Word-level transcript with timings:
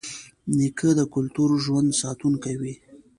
نیکه 0.57 0.89
د 0.99 1.01
کلتور 1.13 1.49
ژوندي 1.63 1.95
ساتونکی 2.01 2.55
وي. 2.61 2.73